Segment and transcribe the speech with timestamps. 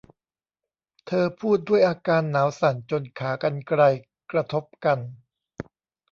[1.07, 3.81] เธอพูดด้วยอาการหนาวสั่นจนขากรรไกร
[4.31, 4.97] กระทบกัน